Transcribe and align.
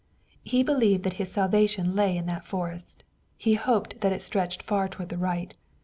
He 0.43 0.63
believed 0.63 1.03
that 1.03 1.13
his 1.21 1.31
salvation 1.31 1.93
lay 1.93 2.17
in 2.17 2.25
that 2.25 2.43
forest. 2.43 3.03
He 3.37 3.53
hoped 3.53 4.01
that 4.01 4.11
it 4.11 4.23
stretched 4.23 4.63
far 4.63 4.89
toward 4.89 5.09
the 5.09 5.15
right. 5.19 5.53